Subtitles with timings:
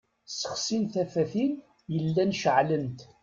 [0.39, 1.53] Sexsin tafatin
[1.93, 2.99] yellan ceɛlent.